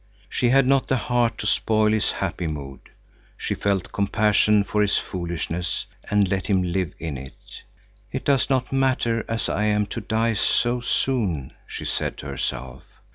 [0.29, 2.79] She had not the heart to spoil his happy mood.
[3.37, 7.61] She felt compassion for his foolishness and let him live in it.
[8.11, 12.81] "It does not matter, as I am to die so soon," she said to herself.